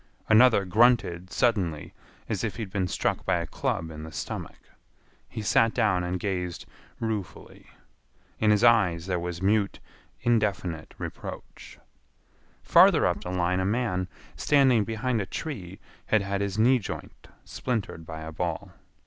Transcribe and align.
Another 0.29 0.65
grunted 0.65 1.31
suddenly 1.31 1.93
as 2.27 2.43
if 2.43 2.55
he 2.55 2.63
had 2.63 2.71
been 2.71 2.87
struck 2.87 3.23
by 3.23 3.35
a 3.35 3.45
club 3.45 3.91
in 3.91 4.01
the 4.01 4.11
stomach. 4.11 4.57
He 5.29 5.43
sat 5.43 5.75
down 5.75 6.03
and 6.03 6.19
gazed 6.19 6.65
ruefully. 6.99 7.67
In 8.39 8.49
his 8.49 8.63
eyes 8.63 9.05
there 9.05 9.19
was 9.19 9.43
mute, 9.43 9.79
indefinite 10.21 10.95
reproach. 10.97 11.77
Farther 12.63 13.05
up 13.05 13.21
the 13.23 13.29
line 13.29 13.59
a 13.59 13.65
man, 13.65 14.07
standing 14.35 14.85
behind 14.85 15.21
a 15.21 15.27
tree, 15.27 15.79
had 16.07 16.23
had 16.23 16.41
his 16.41 16.57
knee 16.57 16.79
joint 16.79 17.27
splintered 17.45 18.03
by 18.03 18.21
a 18.21 18.31
ball. 18.31 18.71